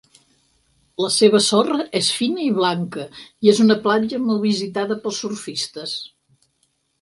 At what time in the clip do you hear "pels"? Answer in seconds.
5.05-5.21